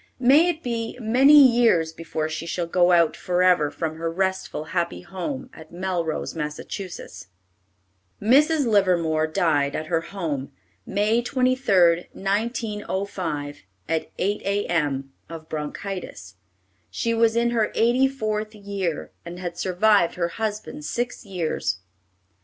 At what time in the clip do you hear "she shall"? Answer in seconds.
2.27-2.65